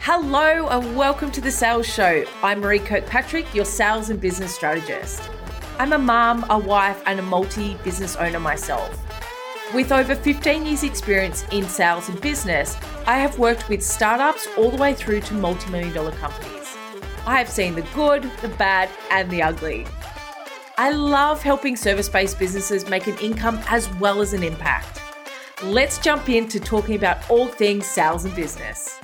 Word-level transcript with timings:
Hello 0.00 0.68
and 0.68 0.96
welcome 0.96 1.30
to 1.32 1.40
the 1.40 1.50
Sales 1.50 1.86
Show. 1.86 2.24
I'm 2.42 2.62
Maree 2.62 2.78
Kirkpatrick, 2.78 3.52
your 3.54 3.64
sales 3.64 4.08
and 4.08 4.18
business 4.18 4.54
strategist. 4.54 5.28
I'm 5.78 5.92
a 5.92 5.98
mom, 5.98 6.46
a 6.48 6.58
wife, 6.58 7.02
and 7.04 7.18
a 7.18 7.22
multi 7.22 7.74
business 7.84 8.16
owner 8.16 8.40
myself. 8.40 8.96
With 9.74 9.92
over 9.92 10.14
15 10.14 10.64
years' 10.64 10.84
experience 10.84 11.44
in 11.50 11.64
sales 11.64 12.08
and 12.08 12.18
business, 12.20 12.76
I 13.06 13.18
have 13.18 13.38
worked 13.38 13.68
with 13.68 13.82
startups 13.82 14.46
all 14.56 14.70
the 14.70 14.78
way 14.78 14.94
through 14.94 15.20
to 15.22 15.34
multi 15.34 15.68
million 15.70 15.92
dollar 15.92 16.12
companies. 16.12 16.76
I 17.26 17.36
have 17.36 17.50
seen 17.50 17.74
the 17.74 17.82
good, 17.94 18.22
the 18.40 18.48
bad, 18.50 18.88
and 19.10 19.28
the 19.30 19.42
ugly. 19.42 19.84
I 20.78 20.90
love 20.92 21.42
helping 21.42 21.76
service 21.76 22.08
based 22.08 22.38
businesses 22.38 22.88
make 22.88 23.08
an 23.08 23.18
income 23.18 23.60
as 23.68 23.92
well 23.96 24.20
as 24.20 24.32
an 24.32 24.44
impact. 24.44 25.02
Let's 25.64 25.98
jump 25.98 26.28
into 26.28 26.60
talking 26.60 26.94
about 26.94 27.28
all 27.28 27.48
things 27.48 27.84
sales 27.84 28.24
and 28.24 28.34
business. 28.34 28.98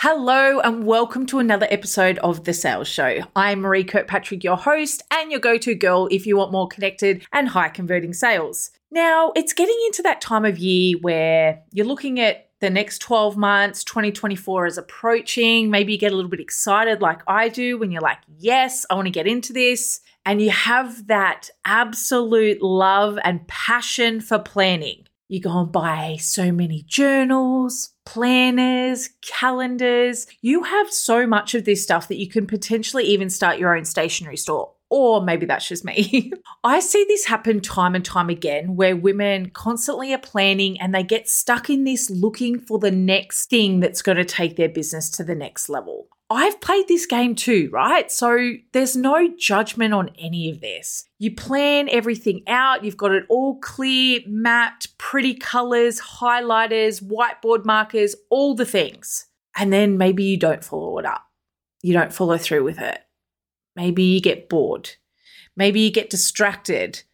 Hello, 0.00 0.60
and 0.60 0.84
welcome 0.84 1.24
to 1.24 1.38
another 1.38 1.66
episode 1.70 2.18
of 2.18 2.44
The 2.44 2.52
Sales 2.52 2.86
Show. 2.86 3.20
I'm 3.34 3.62
Maree 3.62 3.88
Kirkpatrick, 3.88 4.44
your 4.44 4.58
host, 4.58 5.02
and 5.10 5.30
your 5.30 5.40
go 5.40 5.56
to 5.56 5.74
girl 5.74 6.06
if 6.10 6.26
you 6.26 6.36
want 6.36 6.52
more 6.52 6.68
connected 6.68 7.26
and 7.32 7.48
high 7.48 7.70
converting 7.70 8.12
sales. 8.12 8.72
Now, 8.90 9.32
it's 9.34 9.54
getting 9.54 9.78
into 9.86 10.02
that 10.02 10.20
time 10.20 10.44
of 10.44 10.58
year 10.58 10.98
where 11.00 11.62
you're 11.72 11.86
looking 11.86 12.20
at 12.20 12.50
the 12.60 12.68
next 12.68 12.98
12 12.98 13.38
months, 13.38 13.84
2024 13.84 14.66
is 14.66 14.76
approaching. 14.76 15.70
Maybe 15.70 15.94
you 15.94 15.98
get 15.98 16.12
a 16.12 16.14
little 16.14 16.30
bit 16.30 16.40
excited, 16.40 17.00
like 17.00 17.22
I 17.26 17.48
do, 17.48 17.78
when 17.78 17.90
you're 17.90 18.02
like, 18.02 18.18
yes, 18.38 18.84
I 18.90 18.96
want 18.96 19.06
to 19.06 19.10
get 19.10 19.26
into 19.26 19.54
this. 19.54 20.00
And 20.26 20.42
you 20.42 20.50
have 20.50 21.06
that 21.06 21.48
absolute 21.64 22.60
love 22.60 23.18
and 23.24 23.48
passion 23.48 24.20
for 24.20 24.38
planning. 24.38 25.05
You 25.28 25.40
go 25.40 25.58
and 25.58 25.72
buy 25.72 26.18
so 26.20 26.52
many 26.52 26.84
journals, 26.86 27.94
planners, 28.04 29.10
calendars. 29.22 30.26
You 30.40 30.62
have 30.62 30.92
so 30.92 31.26
much 31.26 31.54
of 31.54 31.64
this 31.64 31.82
stuff 31.82 32.06
that 32.08 32.18
you 32.18 32.28
can 32.28 32.46
potentially 32.46 33.04
even 33.04 33.28
start 33.28 33.58
your 33.58 33.76
own 33.76 33.84
stationery 33.84 34.36
store. 34.36 34.72
Or 34.88 35.20
maybe 35.20 35.46
that's 35.46 35.66
just 35.66 35.84
me. 35.84 36.32
I 36.64 36.78
see 36.78 37.04
this 37.08 37.26
happen 37.26 37.60
time 37.60 37.96
and 37.96 38.04
time 38.04 38.28
again 38.30 38.76
where 38.76 38.94
women 38.94 39.50
constantly 39.50 40.14
are 40.14 40.18
planning 40.18 40.80
and 40.80 40.94
they 40.94 41.02
get 41.02 41.28
stuck 41.28 41.68
in 41.68 41.82
this 41.82 42.08
looking 42.08 42.60
for 42.60 42.78
the 42.78 42.92
next 42.92 43.50
thing 43.50 43.80
that's 43.80 44.02
going 44.02 44.18
to 44.18 44.24
take 44.24 44.54
their 44.54 44.68
business 44.68 45.10
to 45.10 45.24
the 45.24 45.34
next 45.34 45.68
level. 45.68 46.06
I've 46.28 46.60
played 46.60 46.88
this 46.88 47.06
game 47.06 47.36
too, 47.36 47.68
right? 47.72 48.10
So 48.10 48.54
there's 48.72 48.96
no 48.96 49.28
judgment 49.38 49.94
on 49.94 50.10
any 50.18 50.50
of 50.50 50.60
this. 50.60 51.04
You 51.18 51.34
plan 51.34 51.88
everything 51.88 52.42
out, 52.48 52.84
you've 52.84 52.96
got 52.96 53.12
it 53.12 53.24
all 53.28 53.60
clear, 53.60 54.20
mapped, 54.26 54.98
pretty 54.98 55.34
colors, 55.34 56.00
highlighters, 56.00 57.02
whiteboard 57.02 57.64
markers, 57.64 58.16
all 58.28 58.54
the 58.56 58.66
things. 58.66 59.26
And 59.56 59.72
then 59.72 59.98
maybe 59.98 60.24
you 60.24 60.36
don't 60.36 60.64
follow 60.64 60.98
it 60.98 61.06
up. 61.06 61.24
You 61.82 61.92
don't 61.92 62.12
follow 62.12 62.36
through 62.36 62.64
with 62.64 62.80
it. 62.80 62.98
Maybe 63.76 64.02
you 64.02 64.20
get 64.20 64.48
bored. 64.48 64.90
Maybe 65.56 65.80
you 65.80 65.92
get 65.92 66.10
distracted. 66.10 67.04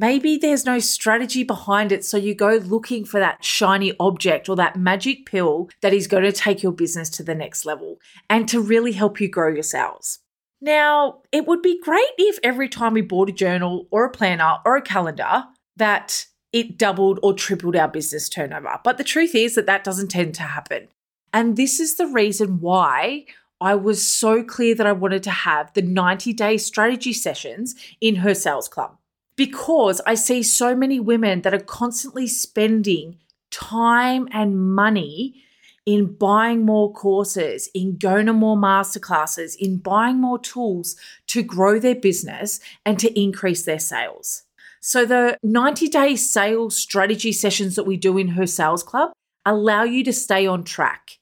Maybe 0.00 0.38
there's 0.38 0.64
no 0.64 0.78
strategy 0.78 1.42
behind 1.42 1.92
it. 1.92 2.06
So 2.06 2.16
you 2.16 2.34
go 2.34 2.54
looking 2.54 3.04
for 3.04 3.20
that 3.20 3.44
shiny 3.44 3.92
object 4.00 4.48
or 4.48 4.56
that 4.56 4.76
magic 4.76 5.26
pill 5.26 5.68
that 5.82 5.92
is 5.92 6.06
going 6.06 6.22
to 6.22 6.32
take 6.32 6.62
your 6.62 6.72
business 6.72 7.10
to 7.10 7.22
the 7.22 7.34
next 7.34 7.66
level 7.66 7.98
and 8.30 8.48
to 8.48 8.62
really 8.62 8.92
help 8.92 9.20
you 9.20 9.28
grow 9.28 9.52
your 9.52 9.62
sales. 9.62 10.20
Now, 10.58 11.20
it 11.32 11.46
would 11.46 11.60
be 11.60 11.78
great 11.82 12.12
if 12.16 12.38
every 12.42 12.66
time 12.66 12.94
we 12.94 13.02
bought 13.02 13.28
a 13.28 13.32
journal 13.32 13.88
or 13.90 14.06
a 14.06 14.10
planner 14.10 14.56
or 14.64 14.74
a 14.74 14.82
calendar 14.82 15.44
that 15.76 16.24
it 16.50 16.78
doubled 16.78 17.20
or 17.22 17.34
tripled 17.34 17.76
our 17.76 17.88
business 17.88 18.30
turnover. 18.30 18.80
But 18.82 18.96
the 18.96 19.04
truth 19.04 19.34
is 19.34 19.54
that 19.54 19.66
that 19.66 19.84
doesn't 19.84 20.08
tend 20.08 20.34
to 20.36 20.44
happen. 20.44 20.88
And 21.34 21.58
this 21.58 21.78
is 21.78 21.96
the 21.96 22.06
reason 22.06 22.60
why 22.60 23.26
I 23.60 23.74
was 23.74 24.02
so 24.02 24.42
clear 24.42 24.74
that 24.76 24.86
I 24.86 24.92
wanted 24.92 25.22
to 25.24 25.30
have 25.30 25.74
the 25.74 25.82
90 25.82 26.32
day 26.32 26.56
strategy 26.56 27.12
sessions 27.12 27.74
in 28.00 28.16
her 28.16 28.34
sales 28.34 28.66
club 28.66 28.96
because 29.40 30.02
I 30.04 30.16
see 30.16 30.42
so 30.42 30.76
many 30.76 31.00
women 31.00 31.40
that 31.40 31.54
are 31.54 31.60
constantly 31.60 32.26
spending 32.26 33.16
time 33.50 34.28
and 34.32 34.74
money 34.74 35.42
in 35.86 36.12
buying 36.12 36.66
more 36.66 36.92
courses, 36.92 37.70
in 37.74 37.96
going 37.96 38.26
to 38.26 38.34
more 38.34 38.58
masterclasses, 38.58 39.56
in 39.58 39.78
buying 39.78 40.20
more 40.20 40.38
tools 40.38 40.94
to 41.28 41.42
grow 41.42 41.78
their 41.78 41.94
business 41.94 42.60
and 42.84 42.98
to 42.98 43.18
increase 43.18 43.64
their 43.64 43.78
sales. 43.78 44.42
So, 44.82 45.06
the 45.06 45.38
90 45.42 45.88
day 45.88 46.16
sales 46.16 46.76
strategy 46.76 47.32
sessions 47.32 47.76
that 47.76 47.84
we 47.86 47.96
do 47.96 48.18
in 48.18 48.28
her 48.28 48.46
sales 48.46 48.82
club 48.82 49.10
allow 49.46 49.84
you 49.84 50.04
to 50.04 50.12
stay 50.12 50.46
on 50.46 50.64
track. 50.64 51.12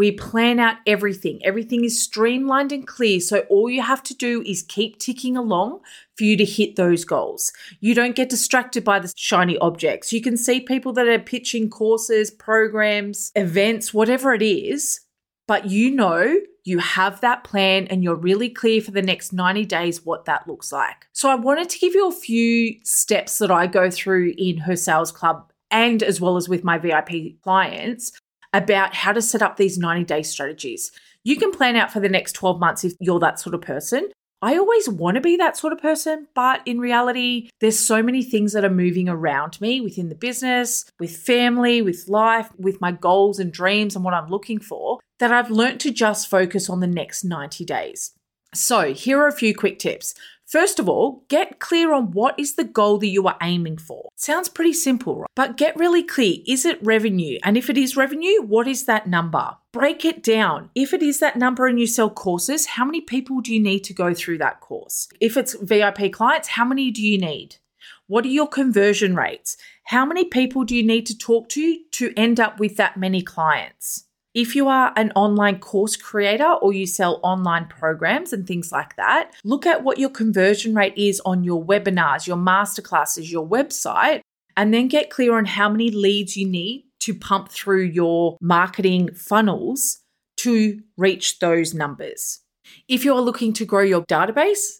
We 0.00 0.12
plan 0.12 0.58
out 0.58 0.76
everything. 0.86 1.44
Everything 1.44 1.84
is 1.84 2.02
streamlined 2.02 2.72
and 2.72 2.86
clear. 2.86 3.20
So 3.20 3.40
all 3.50 3.68
you 3.68 3.82
have 3.82 4.02
to 4.04 4.14
do 4.14 4.42
is 4.46 4.62
keep 4.62 4.98
ticking 4.98 5.36
along 5.36 5.80
for 6.16 6.24
you 6.24 6.38
to 6.38 6.44
hit 6.46 6.76
those 6.76 7.04
goals. 7.04 7.52
You 7.80 7.94
don't 7.94 8.16
get 8.16 8.30
distracted 8.30 8.82
by 8.82 9.00
the 9.00 9.12
shiny 9.14 9.58
objects. 9.58 10.10
You 10.10 10.22
can 10.22 10.38
see 10.38 10.58
people 10.58 10.94
that 10.94 11.06
are 11.06 11.18
pitching 11.18 11.68
courses, 11.68 12.30
programs, 12.30 13.30
events, 13.34 13.92
whatever 13.92 14.32
it 14.32 14.40
is, 14.40 15.00
but 15.46 15.66
you 15.66 15.90
know 15.90 16.34
you 16.64 16.78
have 16.78 17.20
that 17.20 17.44
plan 17.44 17.86
and 17.88 18.02
you're 18.02 18.14
really 18.14 18.48
clear 18.48 18.80
for 18.80 18.92
the 18.92 19.02
next 19.02 19.34
90 19.34 19.66
days 19.66 20.06
what 20.06 20.24
that 20.24 20.48
looks 20.48 20.72
like. 20.72 21.08
So 21.12 21.28
I 21.28 21.34
wanted 21.34 21.68
to 21.68 21.78
give 21.78 21.92
you 21.92 22.08
a 22.08 22.12
few 22.12 22.76
steps 22.84 23.36
that 23.36 23.50
I 23.50 23.66
go 23.66 23.90
through 23.90 24.32
in 24.38 24.56
her 24.60 24.76
sales 24.76 25.12
club 25.12 25.52
and 25.70 26.02
as 26.02 26.22
well 26.22 26.38
as 26.38 26.48
with 26.48 26.64
my 26.64 26.78
VIP 26.78 27.38
clients 27.42 28.12
about 28.52 28.94
how 28.94 29.12
to 29.12 29.22
set 29.22 29.42
up 29.42 29.56
these 29.56 29.78
90 29.78 30.04
day 30.04 30.22
strategies. 30.22 30.92
You 31.24 31.36
can 31.36 31.52
plan 31.52 31.76
out 31.76 31.92
for 31.92 32.00
the 32.00 32.08
next 32.08 32.32
12 32.32 32.58
months 32.58 32.84
if 32.84 32.94
you're 33.00 33.20
that 33.20 33.38
sort 33.38 33.54
of 33.54 33.60
person. 33.60 34.10
I 34.42 34.56
always 34.56 34.88
want 34.88 35.16
to 35.16 35.20
be 35.20 35.36
that 35.36 35.58
sort 35.58 35.74
of 35.74 35.80
person, 35.80 36.26
but 36.34 36.62
in 36.64 36.78
reality, 36.78 37.50
there's 37.60 37.78
so 37.78 38.02
many 38.02 38.22
things 38.22 38.54
that 38.54 38.64
are 38.64 38.70
moving 38.70 39.06
around 39.06 39.60
me 39.60 39.82
within 39.82 40.08
the 40.08 40.14
business, 40.14 40.86
with 40.98 41.14
family, 41.14 41.82
with 41.82 42.08
life, 42.08 42.48
with 42.56 42.80
my 42.80 42.90
goals 42.90 43.38
and 43.38 43.52
dreams 43.52 43.94
and 43.94 44.02
what 44.02 44.14
I'm 44.14 44.30
looking 44.30 44.58
for 44.58 44.98
that 45.18 45.30
I've 45.30 45.50
learned 45.50 45.80
to 45.80 45.90
just 45.90 46.30
focus 46.30 46.70
on 46.70 46.80
the 46.80 46.86
next 46.86 47.22
90 47.22 47.66
days. 47.66 48.12
So, 48.54 48.94
here 48.94 49.20
are 49.20 49.28
a 49.28 49.32
few 49.32 49.54
quick 49.54 49.78
tips. 49.78 50.14
First 50.50 50.80
of 50.80 50.88
all, 50.88 51.22
get 51.28 51.60
clear 51.60 51.92
on 51.94 52.10
what 52.10 52.36
is 52.36 52.56
the 52.56 52.64
goal 52.64 52.98
that 52.98 53.06
you 53.06 53.24
are 53.28 53.36
aiming 53.40 53.78
for. 53.78 54.08
Sounds 54.16 54.48
pretty 54.48 54.72
simple, 54.72 55.20
right? 55.20 55.30
But 55.36 55.56
get 55.56 55.76
really 55.76 56.02
clear. 56.02 56.38
Is 56.44 56.66
it 56.66 56.84
revenue? 56.84 57.38
And 57.44 57.56
if 57.56 57.70
it 57.70 57.78
is 57.78 57.96
revenue, 57.96 58.42
what 58.42 58.66
is 58.66 58.84
that 58.86 59.06
number? 59.06 59.56
Break 59.70 60.04
it 60.04 60.24
down. 60.24 60.70
If 60.74 60.92
it 60.92 61.04
is 61.04 61.20
that 61.20 61.36
number 61.36 61.68
and 61.68 61.78
you 61.78 61.86
sell 61.86 62.10
courses, 62.10 62.66
how 62.66 62.84
many 62.84 63.00
people 63.00 63.40
do 63.40 63.54
you 63.54 63.62
need 63.62 63.84
to 63.84 63.94
go 63.94 64.12
through 64.12 64.38
that 64.38 64.58
course? 64.60 65.06
If 65.20 65.36
it's 65.36 65.54
VIP 65.54 66.12
clients, 66.12 66.48
how 66.48 66.64
many 66.64 66.90
do 66.90 67.00
you 67.00 67.16
need? 67.16 67.58
What 68.08 68.24
are 68.24 68.28
your 68.28 68.48
conversion 68.48 69.14
rates? 69.14 69.56
How 69.84 70.04
many 70.04 70.24
people 70.24 70.64
do 70.64 70.74
you 70.74 70.82
need 70.82 71.06
to 71.06 71.16
talk 71.16 71.48
to 71.50 71.78
to 71.92 72.12
end 72.16 72.40
up 72.40 72.58
with 72.58 72.76
that 72.76 72.96
many 72.96 73.22
clients? 73.22 74.06
If 74.34 74.54
you 74.54 74.68
are 74.68 74.92
an 74.96 75.10
online 75.16 75.58
course 75.58 75.96
creator 75.96 76.52
or 76.62 76.72
you 76.72 76.86
sell 76.86 77.18
online 77.24 77.66
programs 77.66 78.32
and 78.32 78.46
things 78.46 78.70
like 78.70 78.94
that, 78.96 79.32
look 79.42 79.66
at 79.66 79.82
what 79.82 79.98
your 79.98 80.10
conversion 80.10 80.74
rate 80.74 80.96
is 80.96 81.20
on 81.24 81.42
your 81.42 81.64
webinars, 81.64 82.28
your 82.28 82.36
masterclasses, 82.36 83.30
your 83.30 83.46
website, 83.46 84.20
and 84.56 84.72
then 84.72 84.86
get 84.86 85.10
clear 85.10 85.36
on 85.36 85.46
how 85.46 85.68
many 85.68 85.90
leads 85.90 86.36
you 86.36 86.48
need 86.48 86.84
to 87.00 87.14
pump 87.14 87.50
through 87.50 87.82
your 87.82 88.36
marketing 88.40 89.12
funnels 89.14 89.98
to 90.36 90.80
reach 90.96 91.40
those 91.40 91.74
numbers. 91.74 92.40
If 92.88 93.04
you're 93.04 93.20
looking 93.20 93.52
to 93.54 93.64
grow 93.64 93.82
your 93.82 94.02
database, 94.02 94.79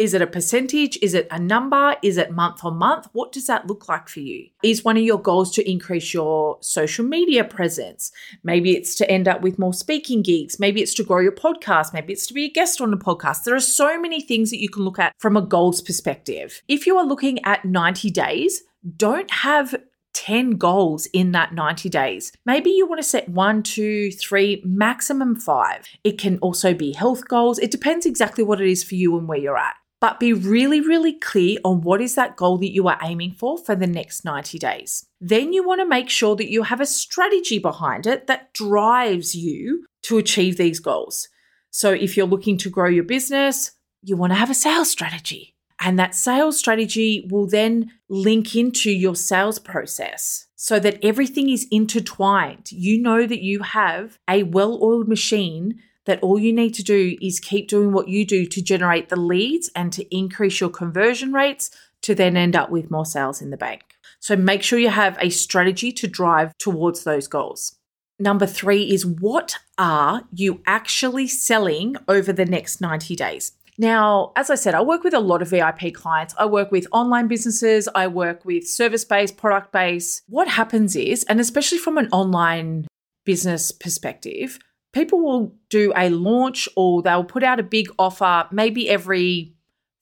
is 0.00 0.14
it 0.14 0.22
a 0.22 0.26
percentage? 0.26 0.98
Is 1.02 1.12
it 1.12 1.28
a 1.30 1.38
number? 1.38 1.94
Is 2.02 2.16
it 2.16 2.30
month 2.30 2.64
on 2.64 2.76
month? 2.78 3.06
What 3.12 3.32
does 3.32 3.46
that 3.48 3.66
look 3.66 3.86
like 3.86 4.08
for 4.08 4.20
you? 4.20 4.48
Is 4.62 4.82
one 4.82 4.96
of 4.96 5.02
your 5.02 5.20
goals 5.20 5.52
to 5.52 5.70
increase 5.70 6.14
your 6.14 6.56
social 6.62 7.04
media 7.04 7.44
presence? 7.44 8.10
Maybe 8.42 8.74
it's 8.74 8.94
to 8.94 9.10
end 9.10 9.28
up 9.28 9.42
with 9.42 9.58
more 9.58 9.74
speaking 9.74 10.22
gigs. 10.22 10.58
Maybe 10.58 10.80
it's 10.80 10.94
to 10.94 11.04
grow 11.04 11.20
your 11.20 11.32
podcast. 11.32 11.92
Maybe 11.92 12.14
it's 12.14 12.26
to 12.28 12.34
be 12.34 12.46
a 12.46 12.50
guest 12.50 12.80
on 12.80 12.94
a 12.94 12.96
podcast. 12.96 13.44
There 13.44 13.54
are 13.54 13.60
so 13.60 14.00
many 14.00 14.22
things 14.22 14.48
that 14.48 14.62
you 14.62 14.70
can 14.70 14.84
look 14.84 14.98
at 14.98 15.12
from 15.18 15.36
a 15.36 15.42
goals 15.42 15.82
perspective. 15.82 16.62
If 16.66 16.86
you 16.86 16.96
are 16.96 17.04
looking 17.04 17.44
at 17.44 17.66
90 17.66 18.08
days, 18.08 18.62
don't 18.96 19.30
have 19.30 19.74
10 20.14 20.52
goals 20.52 21.06
in 21.12 21.32
that 21.32 21.52
90 21.52 21.90
days. 21.90 22.32
Maybe 22.46 22.70
you 22.70 22.86
want 22.86 23.00
to 23.00 23.06
set 23.06 23.28
one, 23.28 23.62
two, 23.62 24.12
three, 24.12 24.62
maximum 24.64 25.36
five. 25.36 25.86
It 26.04 26.18
can 26.18 26.38
also 26.38 26.72
be 26.72 26.92
health 26.92 27.28
goals. 27.28 27.58
It 27.58 27.70
depends 27.70 28.06
exactly 28.06 28.42
what 28.42 28.62
it 28.62 28.68
is 28.68 28.82
for 28.82 28.94
you 28.94 29.18
and 29.18 29.28
where 29.28 29.38
you're 29.38 29.58
at 29.58 29.76
but 30.00 30.18
be 30.18 30.32
really, 30.32 30.80
really 30.80 31.12
clear 31.12 31.58
on 31.64 31.82
what 31.82 32.00
is 32.00 32.14
that 32.14 32.36
goal 32.36 32.56
that 32.58 32.72
you 32.72 32.88
are 32.88 32.98
aiming 33.02 33.32
for 33.32 33.58
for 33.58 33.76
the 33.76 33.86
next 33.86 34.24
90 34.24 34.58
days. 34.58 35.06
Then 35.20 35.52
you 35.52 35.66
want 35.66 35.80
to 35.80 35.86
make 35.86 36.08
sure 36.08 36.34
that 36.36 36.50
you 36.50 36.62
have 36.62 36.80
a 36.80 36.86
strategy 36.86 37.58
behind 37.58 38.06
it 38.06 38.26
that 38.26 38.52
drives 38.54 39.34
you 39.34 39.86
to 40.02 40.16
achieve 40.16 40.56
these 40.56 40.80
goals. 40.80 41.28
So 41.70 41.92
if 41.92 42.16
you're 42.16 42.26
looking 42.26 42.56
to 42.58 42.70
grow 42.70 42.88
your 42.88 43.04
business, 43.04 43.72
you 44.02 44.16
want 44.16 44.32
to 44.32 44.38
have 44.38 44.50
a 44.50 44.54
sales 44.54 44.90
strategy. 44.90 45.54
And 45.78 45.98
that 45.98 46.14
sales 46.14 46.58
strategy 46.58 47.26
will 47.30 47.46
then 47.46 47.90
link 48.08 48.54
into 48.56 48.90
your 48.90 49.14
sales 49.14 49.58
process. 49.58 50.46
so 50.56 50.78
that 50.78 51.02
everything 51.02 51.48
is 51.48 51.66
intertwined. 51.70 52.70
You 52.70 53.00
know 53.00 53.26
that 53.26 53.42
you 53.42 53.60
have 53.60 54.18
a 54.28 54.42
well 54.42 54.78
oiled 54.82 55.08
machine 55.08 55.80
that 56.06 56.22
all 56.22 56.38
you 56.38 56.52
need 56.52 56.74
to 56.74 56.82
do 56.82 57.16
is 57.20 57.40
keep 57.40 57.68
doing 57.68 57.92
what 57.92 58.08
you 58.08 58.24
do 58.24 58.46
to 58.46 58.62
generate 58.62 59.08
the 59.08 59.16
leads 59.16 59.70
and 59.74 59.92
to 59.92 60.16
increase 60.16 60.60
your 60.60 60.70
conversion 60.70 61.32
rates 61.32 61.70
to 62.02 62.14
then 62.14 62.36
end 62.36 62.56
up 62.56 62.70
with 62.70 62.90
more 62.90 63.06
sales 63.06 63.42
in 63.42 63.50
the 63.50 63.56
bank. 63.56 63.82
So 64.18 64.36
make 64.36 64.62
sure 64.62 64.78
you 64.78 64.90
have 64.90 65.16
a 65.20 65.30
strategy 65.30 65.92
to 65.92 66.06
drive 66.06 66.56
towards 66.58 67.04
those 67.04 67.26
goals. 67.26 67.76
Number 68.18 68.46
three 68.46 68.82
is 68.92 69.06
what 69.06 69.56
are 69.78 70.24
you 70.32 70.60
actually 70.66 71.26
selling 71.26 71.96
over 72.06 72.32
the 72.32 72.44
next 72.44 72.80
90 72.80 73.16
days? 73.16 73.52
Now, 73.78 74.32
as 74.36 74.50
I 74.50 74.56
said, 74.56 74.74
I 74.74 74.82
work 74.82 75.04
with 75.04 75.14
a 75.14 75.20
lot 75.20 75.40
of 75.40 75.48
VIP 75.48 75.94
clients. 75.94 76.34
I 76.38 76.44
work 76.44 76.70
with 76.70 76.86
online 76.92 77.28
businesses, 77.28 77.88
I 77.94 78.08
work 78.08 78.44
with 78.44 78.68
service 78.68 79.06
based, 79.06 79.38
product 79.38 79.72
based. 79.72 80.22
What 80.28 80.48
happens 80.48 80.94
is, 80.96 81.24
and 81.24 81.40
especially 81.40 81.78
from 81.78 81.96
an 81.96 82.10
online 82.12 82.86
business 83.24 83.72
perspective, 83.72 84.58
people 84.92 85.20
will 85.20 85.54
do 85.68 85.92
a 85.96 86.10
launch 86.10 86.68
or 86.76 87.02
they'll 87.02 87.24
put 87.24 87.42
out 87.42 87.60
a 87.60 87.64
big 87.64 87.88
offer 87.98 88.46
maybe 88.50 88.88
every 88.88 89.54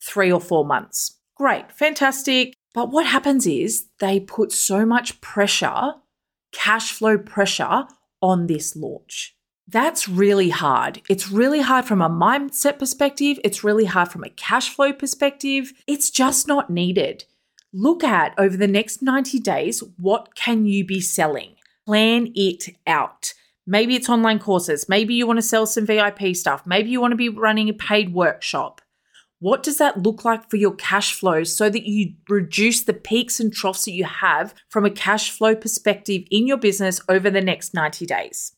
three 0.03 0.33
or 0.33 0.41
four 0.41 0.65
months. 0.65 1.17
Great, 1.37 1.73
fantastic. 1.73 2.55
But 2.75 2.91
what 2.91 3.07
happens 3.07 3.47
is 3.47 3.87
they 4.01 4.21
put 4.21 4.53
so 4.53 4.85
much 4.85 5.21
pressure, 5.21 5.95
cash 6.53 6.93
flow 6.93 7.19
pressure 7.19 7.87
on 8.21 8.47
this 8.47 8.77
launch. 8.77 9.37
That's 9.67 10.09
really 10.09 10.49
hard. 10.49 11.03
It's 11.11 11.31
really 11.31 11.61
hard 11.61 11.85
from 11.85 12.01
a 12.01 12.09
mindset 12.09 12.79
perspective. 12.79 13.39
It's 13.45 13.63
really 13.63 13.85
hard 13.85 14.09
from 14.09 14.25
a 14.25 14.31
cash 14.31 14.71
flow 14.71 14.93
perspective. 14.93 15.73
It's 15.87 16.11
just 16.11 16.49
not 16.49 16.71
needed. 16.71 17.25
Look 17.73 18.03
at 18.03 18.33
over 18.39 18.57
the 18.57 18.67
next 18.67 19.03
90 19.03 19.39
days, 19.41 19.83
what 19.99 20.35
can 20.35 20.65
you 20.65 20.87
be 20.87 21.01
selling? 21.01 21.57
Plan 21.85 22.33
it 22.35 22.77
out. 22.87 23.35
Maybe 23.71 23.95
it's 23.97 24.09
online 24.09 24.39
courses. 24.39 24.89
Maybe 24.89 25.13
you 25.13 25.27
want 25.27 25.37
to 25.37 25.43
sell 25.43 25.67
some 25.67 25.85
VIP 25.85 26.35
stuff. 26.35 26.67
Maybe 26.67 26.89
you 26.89 27.03
want 27.03 27.13
to 27.13 27.17
be 27.17 27.29
running 27.29 27.69
a 27.69 27.75
paid 27.75 28.15
workshop. 28.15 28.81
What 29.41 29.63
does 29.63 29.77
that 29.77 30.03
look 30.03 30.25
like 30.25 30.49
for 30.49 30.57
your 30.57 30.75
cash 30.75 31.13
flow 31.13 31.45
so 31.45 31.69
that 31.69 31.87
you 31.87 32.15
reduce 32.31 32.83
the 32.83 32.95
peaks 32.95 33.39
and 33.39 33.53
troughs 33.53 33.85
that 33.85 33.93
you 33.93 34.05
have 34.05 34.55
from 34.71 34.87
a 34.87 34.91
cash 34.91 35.31
flow 35.31 35.55
perspective 35.55 36.23
in 36.31 36.47
your 36.47 36.57
business 36.57 37.03
over 37.11 37.29
the 37.29 37.43
next 37.43 37.75
90 37.75 38.07
days? 38.07 38.57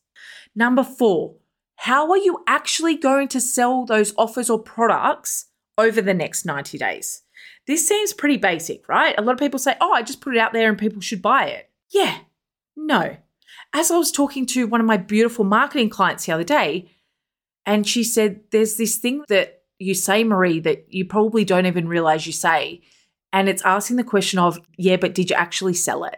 Number 0.55 0.85
four, 0.85 1.35
how 1.75 2.09
are 2.13 2.19
you 2.19 2.45
actually 2.47 2.95
going 2.95 3.27
to 3.29 3.41
sell 3.41 3.85
those 3.85 4.15
offers 4.17 4.49
or 4.49 4.61
products 4.61 5.47
over 5.77 6.01
the 6.01 6.15
next 6.15 6.45
90 6.45 6.79
days? 6.79 7.23
This 7.67 7.87
seems 7.87 8.13
pretty 8.13 8.37
basic, 8.37 8.89
right? 8.89 9.17
A 9.19 9.23
lot 9.23 9.33
of 9.33 9.41
people 9.41 9.59
say, 9.59 9.75
oh, 9.81 9.93
I 9.93 10.03
just 10.03 10.21
put 10.21 10.37
it 10.37 10.41
out 10.41 10.53
there 10.53 10.69
and 10.69 10.79
people 10.79 11.01
should 11.01 11.21
buy 11.21 11.47
it. 11.47 11.69
Yeah, 11.91 12.17
no. 12.77 13.17
As 13.73 13.91
I 13.91 13.99
was 13.99 14.11
talking 14.11 14.47
to 14.47 14.67
one 14.67 14.81
of 14.81 14.87
my 14.87 14.97
beautiful 14.97 15.45
marketing 15.45 15.91
clients 15.91 16.27
the 16.27 16.33
other 16.33 16.45
day, 16.45 16.91
and 17.67 17.87
she 17.87 18.03
said, 18.03 18.41
there's 18.51 18.77
this 18.77 18.97
thing 18.97 19.23
that 19.29 19.63
you 19.79 19.95
say, 19.95 20.25
Maree, 20.25 20.63
that 20.63 20.87
you 20.89 21.05
probably 21.05 21.45
don't 21.45 21.67
even 21.67 21.89
realize 21.89 22.27
you 22.27 22.33
say. 22.33 22.81
And 23.33 23.49
it's 23.49 23.65
asking 23.65 23.97
the 23.97 24.05
question 24.05 24.39
of, 24.39 24.59
yeah, 24.77 24.97
but 24.97 25.15
did 25.15 25.31
you 25.31 25.37
actually 25.37 25.75
sell 25.75 26.05
it? 26.05 26.17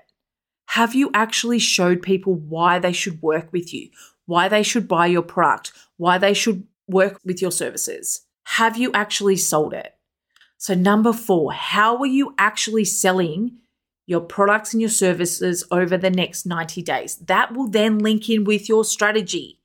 Have 0.69 0.94
you 0.94 1.10
actually 1.12 1.58
showed 1.58 2.02
people 2.02 2.34
why 2.34 2.78
they 2.78 2.93
should 2.93 3.20
work 3.20 3.52
with 3.52 3.75
you? 3.75 3.90
why 4.26 4.49
they 4.49 4.62
should 4.62 4.88
buy 4.88 5.06
your 5.06 5.22
product, 5.22 5.72
why 5.96 6.19
they 6.19 6.34
should 6.34 6.66
work 6.88 7.19
with 7.25 7.43
your 7.43 7.52
services. 7.52 8.26
Have 8.44 8.76
you 8.76 8.93
actually 8.93 9.37
sold 9.37 9.75
it? 9.75 9.94
So, 10.58 10.75
number 10.75 11.12
four, 11.12 11.52
how 11.52 11.99
are 11.99 12.06
you 12.06 12.34
actually 12.38 12.84
selling 12.84 13.58
your 14.12 14.20
products 14.20 14.73
and 14.73 14.81
your 14.81 14.91
services 14.91 15.64
over 15.73 15.97
the 15.97 16.11
next 16.11 16.47
90 16.47 16.82
days? 16.82 17.17
That 17.17 17.55
will 17.55 17.69
then 17.69 17.99
link 17.99 18.31
in 18.31 18.44
with 18.44 18.69
your 18.69 18.85
strategy. 18.85 19.59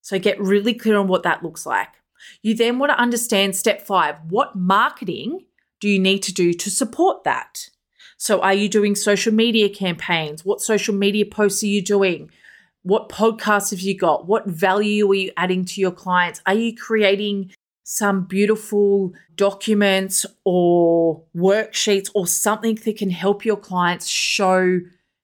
So, 0.00 0.18
get 0.18 0.40
really 0.40 0.74
clear 0.74 0.98
on 0.98 1.06
what 1.06 1.22
that 1.22 1.44
looks 1.44 1.64
like. 1.64 1.90
You 2.42 2.56
then 2.56 2.78
want 2.78 2.90
to 2.90 2.98
understand 2.98 3.54
step 3.54 3.86
five 3.86 4.16
what 4.28 4.56
marketing 4.56 5.44
do 5.80 5.88
you 5.88 5.98
need 5.98 6.22
to 6.24 6.34
do 6.34 6.52
to 6.52 6.70
support 6.70 7.22
that? 7.24 7.68
So, 8.16 8.40
are 8.40 8.54
you 8.54 8.68
doing 8.68 8.94
social 8.94 9.32
media 9.32 9.68
campaigns? 9.68 10.44
What 10.44 10.60
social 10.60 10.94
media 10.94 11.26
posts 11.26 11.62
are 11.62 11.66
you 11.66 11.82
doing? 11.82 12.30
What 12.82 13.08
podcasts 13.08 13.70
have 13.70 13.80
you 13.80 13.96
got? 13.96 14.26
What 14.26 14.46
value 14.46 15.08
are 15.10 15.14
you 15.14 15.32
adding 15.36 15.64
to 15.66 15.80
your 15.80 15.92
clients? 15.92 16.40
Are 16.46 16.54
you 16.54 16.74
creating 16.74 17.52
some 17.92 18.24
beautiful 18.24 19.12
documents 19.36 20.24
or 20.44 21.22
worksheets 21.36 22.08
or 22.14 22.26
something 22.26 22.74
that 22.76 22.96
can 22.96 23.10
help 23.10 23.44
your 23.44 23.58
clients 23.58 24.08
show 24.08 24.80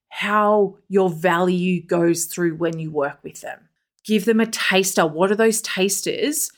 how 0.09 0.77
your 0.87 1.09
value 1.09 1.81
goes 1.81 2.25
through 2.25 2.55
when 2.55 2.77
you 2.77 2.91
work 2.91 3.17
with 3.23 3.41
them? 3.41 3.69
Give 4.05 4.23
them 4.23 4.39
a 4.39 4.45
taster. 4.45 5.07
What 5.07 5.31
are 5.31 5.35
those 5.35 5.63
tasters 5.63 6.51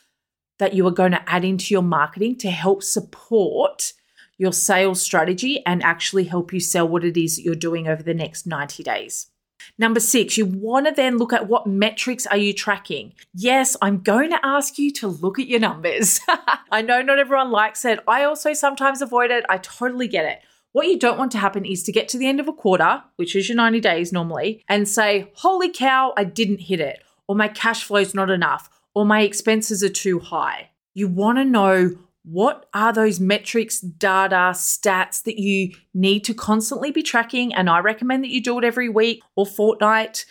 that 0.59 0.73
you 0.73 0.85
are 0.85 0.91
going 0.91 1.13
to 1.13 1.29
add 1.29 1.45
into 1.45 1.73
your 1.73 1.81
marketing 1.81 2.35
to 2.39 2.51
help 2.51 2.83
support 2.83 3.93
your 4.37 4.51
sales 4.51 5.01
strategy 5.01 5.65
and 5.65 5.81
actually 5.81 6.25
help 6.25 6.51
you 6.51 6.59
sell 6.59 6.85
what 6.85 7.05
it 7.05 7.15
is 7.15 7.37
that 7.37 7.43
you're 7.43 7.55
doing 7.55 7.87
over 7.87 8.03
the 8.03 8.13
next 8.13 8.45
90 8.45 8.83
days? 8.83 9.30
Number 9.77 9.99
six, 9.99 10.37
you 10.37 10.45
want 10.45 10.87
to 10.87 10.93
then 10.93 11.17
look 11.17 11.33
at 11.33 11.47
what 11.47 11.67
metrics 11.67 12.25
are 12.27 12.37
you 12.37 12.53
tracking? 12.53 13.13
Yes, 13.33 13.75
I'm 13.81 13.99
going 13.99 14.29
to 14.31 14.45
ask 14.45 14.77
you 14.77 14.91
to 14.93 15.07
look 15.07 15.39
at 15.39 15.47
your 15.47 15.59
numbers. 15.59 16.19
I 16.71 16.81
know 16.81 17.01
not 17.01 17.19
everyone 17.19 17.51
likes 17.51 17.85
it. 17.85 17.99
I 18.07 18.23
also 18.23 18.53
sometimes 18.53 19.01
avoid 19.01 19.31
it. 19.31 19.45
I 19.49 19.57
totally 19.57 20.07
get 20.07 20.25
it. 20.25 20.41
What 20.73 20.87
you 20.87 20.97
don't 20.97 21.17
want 21.17 21.31
to 21.33 21.37
happen 21.37 21.65
is 21.65 21.83
to 21.83 21.91
get 21.91 22.07
to 22.09 22.17
the 22.17 22.27
end 22.27 22.39
of 22.39 22.47
a 22.47 22.53
quarter, 22.53 23.03
which 23.17 23.35
is 23.35 23.49
your 23.49 23.57
90 23.57 23.81
days 23.81 24.13
normally, 24.13 24.63
and 24.69 24.87
say, 24.87 25.31
holy 25.35 25.69
cow, 25.69 26.13
I 26.15 26.23
didn't 26.23 26.61
hit 26.61 26.79
it, 26.79 27.03
or 27.27 27.35
my 27.35 27.49
cash 27.49 27.83
flow 27.83 27.99
is 27.99 28.15
not 28.15 28.29
enough, 28.29 28.69
or 28.95 29.05
my 29.05 29.21
expenses 29.21 29.83
are 29.83 29.89
too 29.89 30.19
high. 30.19 30.69
You 30.93 31.09
want 31.09 31.39
to 31.39 31.45
know 31.45 31.97
what 32.23 32.67
are 32.73 32.93
those 32.93 33.19
metrics, 33.19 33.79
data, 33.79 34.53
stats 34.53 35.23
that 35.23 35.39
you 35.39 35.73
need 35.93 36.23
to 36.25 36.33
constantly 36.33 36.91
be 36.91 37.01
tracking? 37.01 37.53
And 37.53 37.69
I 37.69 37.79
recommend 37.79 38.23
that 38.23 38.29
you 38.29 38.41
do 38.41 38.57
it 38.59 38.63
every 38.63 38.89
week 38.89 39.23
or 39.35 39.45
fortnight 39.45 40.25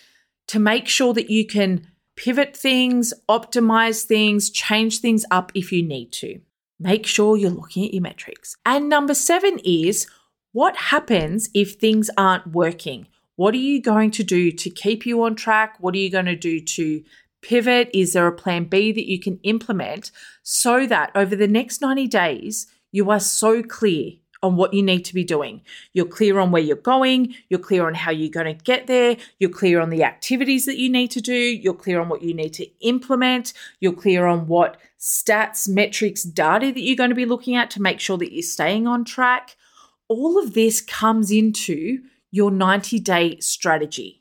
to 0.48 0.58
make 0.58 0.86
sure 0.86 1.12
that 1.14 1.30
you 1.30 1.46
can 1.46 1.86
pivot 2.16 2.56
things, 2.56 3.14
optimize 3.28 4.04
things, 4.04 4.50
change 4.50 5.00
things 5.00 5.24
up 5.30 5.50
if 5.54 5.72
you 5.72 5.82
need 5.82 6.12
to. 6.12 6.40
Make 6.78 7.06
sure 7.06 7.36
you're 7.36 7.50
looking 7.50 7.84
at 7.84 7.94
your 7.94 8.02
metrics. 8.02 8.56
And 8.64 8.88
number 8.88 9.14
seven 9.14 9.58
is 9.64 10.06
what 10.52 10.76
happens 10.76 11.50
if 11.54 11.74
things 11.74 12.10
aren't 12.16 12.48
working? 12.48 13.06
What 13.36 13.54
are 13.54 13.58
you 13.58 13.80
going 13.80 14.10
to 14.12 14.24
do 14.24 14.50
to 14.52 14.70
keep 14.70 15.06
you 15.06 15.22
on 15.22 15.34
track? 15.34 15.76
What 15.80 15.94
are 15.94 15.98
you 15.98 16.10
going 16.10 16.26
to 16.26 16.36
do 16.36 16.60
to 16.60 17.02
pivot? 17.42 17.90
Is 17.94 18.12
there 18.12 18.26
a 18.26 18.32
plan 18.32 18.64
B 18.64 18.92
that 18.92 19.08
you 19.08 19.20
can 19.20 19.38
implement 19.42 20.10
so 20.42 20.86
that 20.86 21.10
over 21.14 21.36
the 21.36 21.48
next 21.48 21.80
90 21.80 22.06
days, 22.08 22.66
you 22.92 23.10
are 23.10 23.20
so 23.20 23.62
clear 23.62 24.12
on 24.42 24.56
what 24.56 24.72
you 24.72 24.82
need 24.82 25.04
to 25.04 25.14
be 25.14 25.24
doing. 25.24 25.60
You're 25.92 26.06
clear 26.06 26.38
on 26.38 26.50
where 26.50 26.62
you're 26.62 26.76
going, 26.76 27.34
you're 27.48 27.60
clear 27.60 27.86
on 27.86 27.94
how 27.94 28.10
you're 28.10 28.30
going 28.30 28.46
to 28.46 28.64
get 28.64 28.86
there, 28.86 29.16
you're 29.38 29.50
clear 29.50 29.80
on 29.80 29.90
the 29.90 30.02
activities 30.02 30.64
that 30.66 30.78
you 30.78 30.88
need 30.88 31.10
to 31.10 31.20
do, 31.20 31.34
you're 31.34 31.74
clear 31.74 32.00
on 32.00 32.08
what 32.08 32.22
you 32.22 32.32
need 32.32 32.54
to 32.54 32.66
implement, 32.80 33.52
you're 33.80 33.92
clear 33.92 34.26
on 34.26 34.46
what 34.46 34.78
stats, 34.98 35.68
metrics, 35.68 36.22
data 36.22 36.72
that 36.72 36.80
you're 36.80 36.96
going 36.96 37.10
to 37.10 37.16
be 37.16 37.26
looking 37.26 37.54
at 37.54 37.70
to 37.70 37.82
make 37.82 38.00
sure 38.00 38.16
that 38.18 38.32
you're 38.32 38.42
staying 38.42 38.86
on 38.86 39.04
track. 39.04 39.56
All 40.08 40.42
of 40.42 40.54
this 40.54 40.80
comes 40.80 41.30
into 41.30 42.02
your 42.30 42.50
90 42.50 42.98
day 43.00 43.38
strategy. 43.40 44.19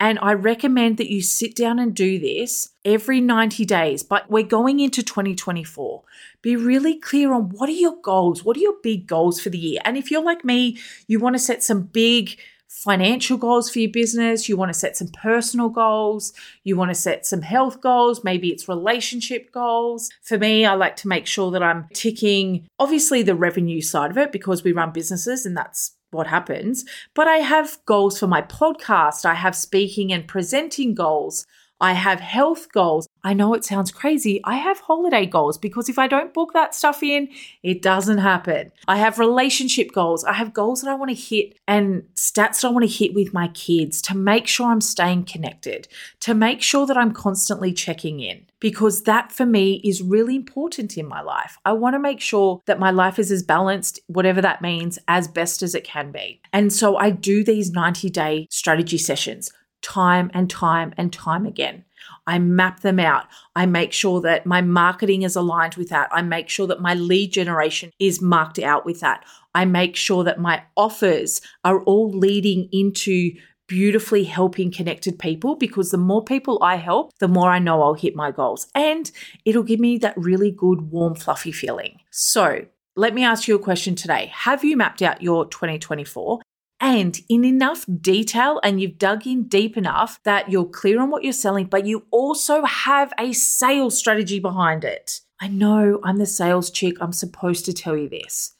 And 0.00 0.18
I 0.20 0.32
recommend 0.32 0.96
that 0.96 1.10
you 1.10 1.22
sit 1.22 1.54
down 1.54 1.78
and 1.78 1.94
do 1.94 2.18
this 2.18 2.70
every 2.84 3.20
90 3.20 3.64
days. 3.64 4.02
But 4.02 4.30
we're 4.30 4.42
going 4.42 4.80
into 4.80 5.02
2024. 5.02 6.02
Be 6.42 6.56
really 6.56 6.98
clear 6.98 7.32
on 7.32 7.50
what 7.50 7.68
are 7.68 7.72
your 7.72 7.96
goals? 8.02 8.44
What 8.44 8.56
are 8.56 8.60
your 8.60 8.76
big 8.82 9.06
goals 9.06 9.40
for 9.40 9.50
the 9.50 9.58
year? 9.58 9.80
And 9.84 9.96
if 9.96 10.10
you're 10.10 10.22
like 10.22 10.44
me, 10.44 10.78
you 11.06 11.20
want 11.20 11.34
to 11.34 11.38
set 11.38 11.62
some 11.62 11.82
big 11.82 12.38
financial 12.74 13.38
goals 13.38 13.70
for 13.70 13.78
your 13.78 13.90
business, 13.90 14.48
you 14.48 14.56
want 14.56 14.68
to 14.68 14.78
set 14.78 14.96
some 14.96 15.06
personal 15.08 15.68
goals, 15.68 16.32
you 16.64 16.76
want 16.76 16.90
to 16.90 16.94
set 16.94 17.24
some 17.24 17.40
health 17.40 17.80
goals, 17.80 18.24
maybe 18.24 18.48
it's 18.48 18.68
relationship 18.68 19.52
goals. 19.52 20.10
For 20.22 20.38
me, 20.38 20.66
I 20.66 20.74
like 20.74 20.96
to 20.96 21.08
make 21.08 21.26
sure 21.28 21.52
that 21.52 21.62
I'm 21.62 21.86
ticking 21.94 22.66
obviously 22.80 23.22
the 23.22 23.36
revenue 23.36 23.80
side 23.80 24.10
of 24.10 24.18
it 24.18 24.32
because 24.32 24.64
we 24.64 24.72
run 24.72 24.90
businesses 24.90 25.46
and 25.46 25.56
that's 25.56 25.92
what 26.14 26.28
happens. 26.28 26.84
But 27.14 27.28
I 27.28 27.38
have 27.38 27.78
goals 27.84 28.18
for 28.18 28.26
my 28.26 28.40
podcast. 28.40 29.24
I 29.24 29.34
have 29.34 29.54
speaking 29.54 30.12
and 30.12 30.26
presenting 30.26 30.94
goals. 30.94 31.46
I 31.84 31.92
have 31.92 32.18
health 32.18 32.72
goals. 32.72 33.06
I 33.22 33.34
know 33.34 33.52
it 33.52 33.62
sounds 33.62 33.92
crazy. 33.92 34.40
I 34.42 34.56
have 34.56 34.80
holiday 34.80 35.26
goals 35.26 35.58
because 35.58 35.90
if 35.90 35.98
I 35.98 36.06
don't 36.06 36.32
book 36.32 36.54
that 36.54 36.74
stuff 36.74 37.02
in, 37.02 37.28
it 37.62 37.82
doesn't 37.82 38.16
happen. 38.16 38.72
I 38.88 38.96
have 38.96 39.18
relationship 39.18 39.92
goals. 39.92 40.24
I 40.24 40.32
have 40.32 40.54
goals 40.54 40.80
that 40.80 40.90
I 40.90 40.94
want 40.94 41.10
to 41.10 41.14
hit 41.14 41.58
and 41.68 42.04
stats 42.14 42.62
that 42.62 42.68
I 42.68 42.70
want 42.70 42.88
to 42.88 42.90
hit 42.90 43.12
with 43.12 43.34
my 43.34 43.48
kids 43.48 44.00
to 44.00 44.16
make 44.16 44.46
sure 44.46 44.68
I'm 44.68 44.80
staying 44.80 45.26
connected, 45.26 45.86
to 46.20 46.32
make 46.32 46.62
sure 46.62 46.86
that 46.86 46.96
I'm 46.96 47.12
constantly 47.12 47.74
checking 47.74 48.18
in 48.18 48.46
because 48.60 49.02
that 49.02 49.30
for 49.30 49.44
me 49.44 49.82
is 49.84 50.00
really 50.00 50.36
important 50.36 50.96
in 50.96 51.06
my 51.06 51.20
life. 51.20 51.58
I 51.66 51.74
want 51.74 51.96
to 51.96 51.98
make 51.98 52.22
sure 52.22 52.62
that 52.64 52.78
my 52.78 52.92
life 52.92 53.18
is 53.18 53.30
as 53.30 53.42
balanced, 53.42 54.00
whatever 54.06 54.40
that 54.40 54.62
means, 54.62 54.98
as 55.06 55.28
best 55.28 55.62
as 55.62 55.74
it 55.74 55.84
can 55.84 56.12
be. 56.12 56.40
And 56.50 56.72
so 56.72 56.96
I 56.96 57.10
do 57.10 57.44
these 57.44 57.72
90 57.72 58.08
day 58.08 58.46
strategy 58.48 58.96
sessions 58.96 59.52
time 59.84 60.30
and 60.34 60.50
time 60.50 60.92
and 60.96 61.12
time 61.12 61.46
again. 61.46 61.84
I 62.26 62.38
map 62.38 62.80
them 62.80 62.98
out. 62.98 63.26
I 63.54 63.66
make 63.66 63.92
sure 63.92 64.20
that 64.22 64.46
my 64.46 64.62
marketing 64.62 65.22
is 65.22 65.36
aligned 65.36 65.74
with 65.76 65.90
that. 65.90 66.08
I 66.10 66.22
make 66.22 66.48
sure 66.48 66.66
that 66.66 66.80
my 66.80 66.94
lead 66.94 67.32
generation 67.32 67.90
is 67.98 68.20
marked 68.20 68.58
out 68.58 68.84
with 68.84 69.00
that. 69.00 69.24
I 69.54 69.64
make 69.66 69.94
sure 69.94 70.24
that 70.24 70.40
my 70.40 70.62
offers 70.76 71.40
are 71.64 71.82
all 71.82 72.10
leading 72.10 72.68
into 72.72 73.32
beautifully 73.66 74.24
helping 74.24 74.70
connected 74.70 75.18
people 75.18 75.56
because 75.56 75.90
the 75.90 75.98
more 75.98 76.24
people 76.24 76.58
I 76.62 76.76
help, 76.76 77.16
the 77.18 77.28
more 77.28 77.50
I 77.50 77.58
know 77.58 77.82
I'll 77.82 77.94
hit 77.94 78.16
my 78.16 78.30
goals. 78.30 78.66
And 78.74 79.10
it'll 79.44 79.62
give 79.62 79.80
me 79.80 79.98
that 79.98 80.16
really 80.16 80.50
good, 80.50 80.90
warm, 80.90 81.14
fluffy 81.14 81.52
feeling. 81.52 82.00
So, 82.10 82.66
let 82.96 83.12
me 83.12 83.24
ask 83.24 83.48
you 83.48 83.56
a 83.56 83.58
question 83.58 83.96
today. 83.96 84.30
Have 84.32 84.62
you 84.62 84.76
mapped 84.76 85.02
out 85.02 85.20
your 85.20 85.46
2024? 85.46 86.40
And 86.84 87.18
in 87.30 87.46
enough 87.46 87.86
detail 88.02 88.60
and 88.62 88.78
you've 88.78 88.98
dug 88.98 89.26
in 89.26 89.48
deep 89.48 89.74
enough 89.78 90.22
that 90.24 90.50
you're 90.50 90.66
clear 90.66 91.00
on 91.00 91.08
what 91.08 91.24
you're 91.24 91.32
selling, 91.32 91.64
but 91.64 91.86
you 91.86 92.04
also 92.10 92.62
have 92.66 93.10
a 93.18 93.32
sales 93.32 93.96
strategy 93.96 94.38
behind 94.38 94.84
it. 94.84 95.20
I 95.40 95.48
know 95.48 95.98
I'm 96.04 96.18
the 96.18 96.26
sales 96.26 96.70
chick, 96.70 96.96
I'm 97.00 97.14
supposed 97.14 97.64
to 97.64 97.72
tell 97.72 97.96
you 97.96 98.10
this, 98.10 98.54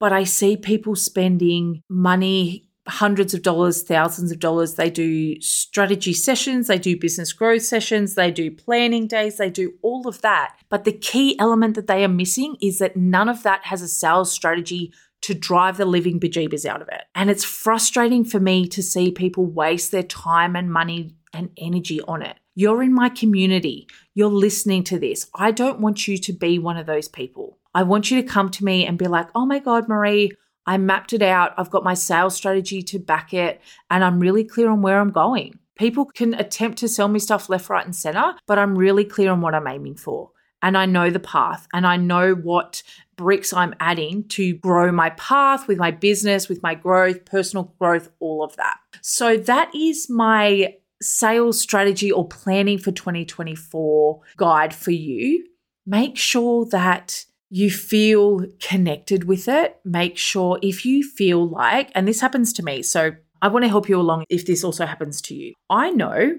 but 0.00 0.14
I 0.14 0.24
see 0.24 0.56
people 0.56 0.96
spending 0.96 1.82
money 1.90 2.70
hundreds 2.88 3.34
of 3.34 3.42
dollars, 3.42 3.82
thousands 3.82 4.32
of 4.32 4.38
dollars. 4.40 4.74
They 4.74 4.88
do 4.88 5.38
strategy 5.42 6.14
sessions, 6.14 6.68
they 6.68 6.78
do 6.78 6.98
business 6.98 7.34
growth 7.34 7.62
sessions, 7.62 8.14
they 8.14 8.30
do 8.30 8.50
planning 8.50 9.06
days, 9.06 9.36
they 9.36 9.50
do 9.50 9.74
all 9.82 10.08
of 10.08 10.22
that. 10.22 10.56
But 10.70 10.84
the 10.84 10.92
key 10.92 11.38
element 11.38 11.74
that 11.74 11.86
they 11.86 12.02
are 12.02 12.08
missing 12.08 12.56
is 12.62 12.78
that 12.78 12.96
none 12.96 13.28
of 13.28 13.42
that 13.42 13.66
has 13.66 13.82
a 13.82 13.88
sales 13.88 14.32
strategy 14.32 14.90
to 15.22 15.34
drive 15.34 15.76
the 15.76 15.84
living 15.84 16.20
bejeebers 16.20 16.66
out 16.66 16.82
of 16.82 16.88
it. 16.88 17.02
And 17.14 17.30
it's 17.30 17.44
frustrating 17.44 18.24
for 18.24 18.40
me 18.40 18.66
to 18.68 18.82
see 18.82 19.10
people 19.10 19.46
waste 19.46 19.90
their 19.90 20.02
time 20.02 20.54
and 20.56 20.72
money 20.72 21.14
and 21.32 21.50
energy 21.56 22.00
on 22.02 22.22
it. 22.22 22.36
You're 22.54 22.82
in 22.82 22.92
my 22.92 23.08
community. 23.08 23.88
You're 24.14 24.28
listening 24.28 24.84
to 24.84 24.98
this. 24.98 25.28
I 25.34 25.50
don't 25.50 25.80
want 25.80 26.06
you 26.06 26.18
to 26.18 26.32
be 26.32 26.58
one 26.58 26.76
of 26.76 26.86
those 26.86 27.08
people. 27.08 27.58
I 27.74 27.84
want 27.84 28.10
you 28.10 28.20
to 28.20 28.28
come 28.28 28.50
to 28.50 28.64
me 28.64 28.86
and 28.86 28.98
be 28.98 29.06
like, 29.06 29.28
oh 29.34 29.46
my 29.46 29.58
God, 29.58 29.88
Maree, 29.88 30.32
I 30.66 30.76
mapped 30.76 31.12
it 31.12 31.22
out. 31.22 31.54
I've 31.56 31.70
got 31.70 31.84
my 31.84 31.94
sales 31.94 32.36
strategy 32.36 32.82
to 32.82 32.98
back 32.98 33.32
it, 33.32 33.60
and 33.90 34.04
I'm 34.04 34.20
really 34.20 34.44
clear 34.44 34.68
on 34.68 34.82
where 34.82 35.00
I'm 35.00 35.10
going. 35.10 35.58
People 35.76 36.04
can 36.04 36.34
attempt 36.34 36.78
to 36.78 36.88
sell 36.88 37.08
me 37.08 37.18
stuff 37.18 37.48
left, 37.48 37.70
right, 37.70 37.84
and 37.84 37.96
center, 37.96 38.34
but 38.46 38.58
I'm 38.58 38.76
really 38.76 39.04
clear 39.04 39.30
on 39.30 39.40
what 39.40 39.54
I'm 39.54 39.66
aiming 39.66 39.96
for. 39.96 40.30
And 40.62 40.78
I 40.78 40.86
know 40.86 41.10
the 41.10 41.20
path 41.20 41.66
and 41.72 41.86
I 41.86 41.96
know 41.96 42.34
what 42.34 42.82
bricks 43.16 43.52
I'm 43.52 43.74
adding 43.80 44.24
to 44.28 44.54
grow 44.54 44.90
my 44.92 45.10
path 45.10 45.68
with 45.68 45.78
my 45.78 45.90
business, 45.90 46.48
with 46.48 46.62
my 46.62 46.74
growth, 46.74 47.24
personal 47.24 47.74
growth, 47.78 48.08
all 48.20 48.42
of 48.42 48.56
that. 48.56 48.78
So 49.00 49.36
that 49.36 49.74
is 49.74 50.08
my 50.08 50.76
sales 51.00 51.60
strategy 51.60 52.10
or 52.12 52.26
planning 52.28 52.78
for 52.78 52.92
2024 52.92 54.20
guide 54.36 54.72
for 54.72 54.92
you. 54.92 55.46
Make 55.84 56.16
sure 56.16 56.64
that 56.66 57.24
you 57.50 57.70
feel 57.70 58.46
connected 58.60 59.24
with 59.24 59.48
it. 59.48 59.78
Make 59.84 60.16
sure 60.16 60.58
if 60.62 60.86
you 60.86 61.02
feel 61.02 61.46
like, 61.46 61.90
and 61.94 62.08
this 62.08 62.20
happens 62.20 62.52
to 62.54 62.62
me, 62.62 62.82
so 62.82 63.10
I 63.42 63.48
want 63.48 63.64
to 63.64 63.68
help 63.68 63.88
you 63.88 64.00
along 64.00 64.24
if 64.28 64.46
this 64.46 64.62
also 64.64 64.86
happens 64.86 65.20
to 65.22 65.34
you. 65.34 65.52
I 65.68 65.90
know 65.90 66.38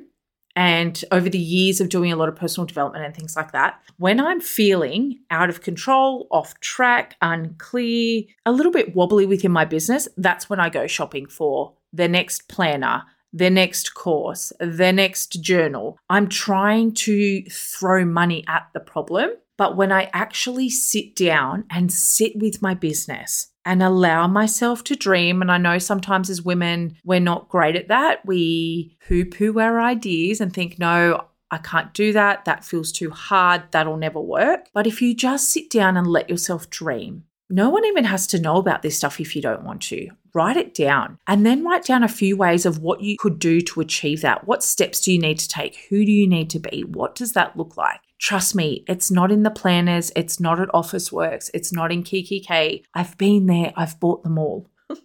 and 0.56 1.04
over 1.12 1.30
the 1.30 1.38
years 1.38 1.82
of 1.82 1.90
doing 1.90 2.12
a 2.12 2.16
lot 2.16 2.30
of 2.30 2.36
personal 2.36 2.66
development 2.68 3.06
and 3.06 3.16
things 3.16 3.36
like 3.36 3.52
that, 3.54 3.82
when 3.98 4.20
I'm 4.20 4.40
feeling 4.40 5.20
out 5.32 5.50
of 5.50 5.62
control, 5.62 6.28
off 6.32 6.60
track, 6.60 7.16
unclear, 7.22 8.24
a 8.46 8.52
little 8.52 8.72
bit 8.72 8.96
wobbly 8.96 9.26
within 9.26 9.52
my 9.52 9.66
business, 9.66 10.08
that's 10.18 10.50
when 10.50 10.60
I 10.60 10.70
go 10.70 10.86
shopping 10.88 11.26
for 11.28 11.74
the 11.92 12.08
next 12.08 12.48
planner, 12.48 13.04
the 13.32 13.50
next 13.50 13.96
course, 13.96 14.54
the 14.60 14.94
next 14.94 15.42
journal. 15.42 15.98
I'm 16.10 16.30
trying 16.30 16.94
to 16.96 17.44
throw 17.50 18.06
money 18.06 18.44
at 18.48 18.68
the 18.74 18.80
problem. 18.80 19.32
But 19.58 19.78
when 19.78 19.92
I 19.92 20.10
actually 20.14 20.70
sit 20.70 21.16
down 21.16 21.66
and 21.70 21.92
sit 21.92 22.34
with 22.36 22.62
my 22.62 22.74
business, 22.74 23.54
and 23.66 23.82
allow 23.82 24.28
myself 24.28 24.84
to 24.86 24.96
dream. 24.96 25.42
And 25.42 25.52
I 25.52 25.58
know 25.58 25.78
sometimes 25.78 26.30
as 26.30 26.42
women, 26.42 26.98
we're 27.04 27.20
not 27.20 27.50
great 27.50 27.76
at 27.76 27.88
that. 27.88 28.26
We 28.26 28.98
poo 29.08 29.26
poo 29.26 29.60
our 29.60 29.80
ideas 29.80 30.42
and 30.42 30.54
think, 30.54 30.80
no, 30.80 31.26
I 31.52 31.58
can't 31.58 31.94
do 31.94 32.14
that. 32.14 32.46
That 32.46 32.66
feels 32.66 32.92
too 32.92 33.12
hard. 33.12 33.64
That'll 33.72 33.98
never 33.98 34.20
work. 34.20 34.68
But 34.74 34.88
if 34.88 35.02
you 35.02 35.16
just 35.16 35.50
sit 35.50 35.70
down 35.70 35.98
and 35.98 36.08
let 36.08 36.30
yourself 36.30 36.70
dream, 36.70 37.26
no 37.50 37.70
one 37.70 37.86
even 37.86 38.06
has 38.06 38.26
to 38.28 38.42
know 38.42 38.58
about 38.58 38.82
this 38.82 38.98
stuff 38.98 39.20
if 39.20 39.36
you 39.36 39.42
don't 39.42 39.64
want 39.64 39.82
to. 39.84 40.10
Write 40.34 40.58
it 40.58 40.74
down 40.74 41.20
and 41.28 41.46
then 41.46 41.64
write 41.64 41.84
down 41.84 42.02
a 42.02 42.08
few 42.08 42.36
ways 42.36 42.66
of 42.66 42.80
what 42.80 43.02
you 43.02 43.16
could 43.18 43.38
do 43.38 43.62
to 43.62 43.82
achieve 43.82 44.22
that. 44.22 44.48
What 44.48 44.64
steps 44.64 45.00
do 45.00 45.14
you 45.14 45.20
need 45.20 45.38
to 45.38 45.48
take? 45.48 45.86
Who 45.90 46.04
do 46.04 46.12
you 46.12 46.28
need 46.28 46.50
to 46.52 46.60
be? 46.60 46.84
What 46.84 47.14
does 47.14 47.34
that 47.34 47.56
look 47.56 47.78
like? 47.78 48.00
Trust 48.24 48.56
me, 48.56 48.86
it's 48.88 49.12
not 49.12 49.34
in 49.34 49.44
the 49.44 49.52
planners, 49.52 50.10
it's 50.16 50.40
not 50.40 50.58
at 50.58 50.70
Officeworks, 50.70 51.50
it's 51.54 51.74
not 51.74 51.92
in 51.92 52.04
kikki.K. 52.04 52.86
I've 52.94 53.18
been 53.18 53.48
there, 53.48 53.74
I've 53.76 54.00
bought 54.00 54.24
them 54.24 54.38
all. 54.38 54.70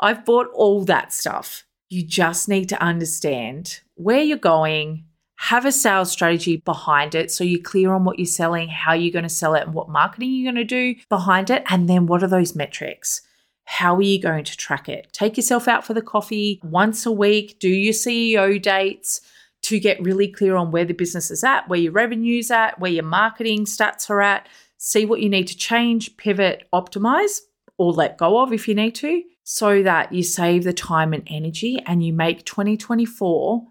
I've 0.00 0.24
bought 0.24 0.48
all 0.52 0.84
that 0.86 1.12
stuff. 1.12 1.64
You 1.88 2.04
just 2.04 2.48
need 2.48 2.68
to 2.70 2.82
understand 2.82 3.82
where 3.94 4.22
you're 4.22 4.36
going, 4.36 5.04
have 5.36 5.66
a 5.66 5.70
sales 5.70 6.10
strategy 6.10 6.56
behind 6.56 7.14
it 7.14 7.30
so 7.30 7.44
you're 7.44 7.62
clear 7.62 7.92
on 7.92 8.02
what 8.02 8.18
you're 8.18 8.26
selling, 8.26 8.68
how 8.70 8.92
you're 8.92 9.12
going 9.12 9.22
to 9.22 9.28
sell 9.28 9.54
it, 9.54 9.62
and 9.62 9.72
what 9.72 9.88
marketing 9.88 10.32
you're 10.32 10.52
going 10.52 10.66
to 10.66 10.94
do 10.94 11.00
behind 11.08 11.50
it. 11.50 11.62
And 11.70 11.88
then 11.88 12.06
what 12.06 12.24
are 12.24 12.28
those 12.28 12.56
metrics? 12.56 13.22
How 13.66 13.94
are 13.94 14.02
you 14.02 14.20
going 14.20 14.42
to 14.42 14.56
track 14.56 14.88
it? 14.88 15.12
Take 15.12 15.36
yourself 15.36 15.68
out 15.68 15.86
for 15.86 15.94
the 15.94 16.02
coffee 16.02 16.58
once 16.64 17.06
a 17.06 17.12
week, 17.12 17.60
do 17.60 17.68
your 17.68 17.92
CEO 17.92 18.60
dates 18.60 19.20
to 19.68 19.78
get 19.78 20.02
really 20.02 20.28
clear 20.28 20.56
on 20.56 20.70
where 20.70 20.86
the 20.86 20.94
business 20.94 21.30
is 21.30 21.44
at, 21.44 21.68
where 21.68 21.78
your 21.78 21.92
revenue's 21.92 22.50
at, 22.50 22.78
where 22.78 22.90
your 22.90 23.04
marketing 23.04 23.66
stats 23.66 24.08
are 24.08 24.22
at, 24.22 24.48
see 24.78 25.04
what 25.04 25.20
you 25.20 25.28
need 25.28 25.46
to 25.46 25.56
change, 25.56 26.16
pivot, 26.16 26.66
optimize, 26.72 27.40
or 27.76 27.92
let 27.92 28.16
go 28.16 28.40
of 28.40 28.50
if 28.50 28.66
you 28.66 28.74
need 28.74 28.94
to, 28.94 29.22
so 29.44 29.82
that 29.82 30.10
you 30.10 30.22
save 30.22 30.64
the 30.64 30.72
time 30.72 31.12
and 31.12 31.22
energy 31.26 31.78
and 31.84 32.02
you 32.02 32.14
make 32.14 32.46
2024 32.46 33.62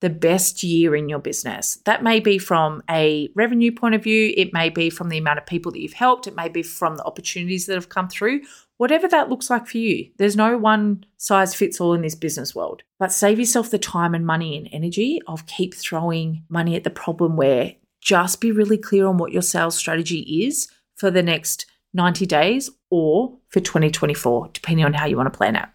the 0.00 0.10
best 0.10 0.64
year 0.64 0.96
in 0.96 1.08
your 1.08 1.20
business. 1.20 1.78
That 1.84 2.02
may 2.02 2.18
be 2.18 2.36
from 2.38 2.82
a 2.90 3.28
revenue 3.36 3.72
point 3.72 3.94
of 3.94 4.02
view, 4.02 4.34
it 4.36 4.52
may 4.52 4.70
be 4.70 4.90
from 4.90 5.08
the 5.08 5.18
amount 5.18 5.38
of 5.38 5.46
people 5.46 5.70
that 5.70 5.80
you've 5.80 5.92
helped, 5.92 6.26
it 6.26 6.34
may 6.34 6.48
be 6.48 6.64
from 6.64 6.96
the 6.96 7.04
opportunities 7.04 7.66
that 7.66 7.74
have 7.76 7.90
come 7.90 8.08
through, 8.08 8.40
whatever 8.76 9.08
that 9.08 9.28
looks 9.28 9.50
like 9.50 9.66
for 9.66 9.78
you. 9.78 10.10
There's 10.18 10.36
no 10.36 10.58
one 10.58 11.04
size 11.16 11.54
fits 11.54 11.80
all 11.80 11.94
in 11.94 12.02
this 12.02 12.14
business 12.14 12.54
world. 12.54 12.82
But 12.98 13.12
save 13.12 13.38
yourself 13.38 13.70
the 13.70 13.78
time 13.78 14.14
and 14.14 14.26
money 14.26 14.56
and 14.56 14.68
energy 14.72 15.20
of 15.26 15.46
keep 15.46 15.74
throwing 15.74 16.44
money 16.48 16.76
at 16.76 16.84
the 16.84 16.90
problem 16.90 17.36
where 17.36 17.74
just 18.00 18.40
be 18.40 18.52
really 18.52 18.78
clear 18.78 19.06
on 19.06 19.16
what 19.16 19.32
your 19.32 19.42
sales 19.42 19.76
strategy 19.76 20.44
is 20.46 20.68
for 20.96 21.10
the 21.10 21.22
next 21.22 21.66
90 21.94 22.26
days 22.26 22.70
or 22.90 23.38
for 23.48 23.60
2024, 23.60 24.50
depending 24.52 24.84
on 24.84 24.94
how 24.94 25.06
you 25.06 25.16
want 25.16 25.32
to 25.32 25.36
plan 25.36 25.56
it. 25.56 25.66